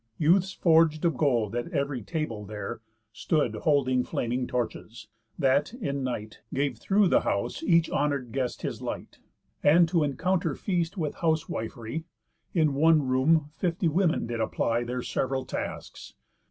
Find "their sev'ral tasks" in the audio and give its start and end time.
14.85-16.15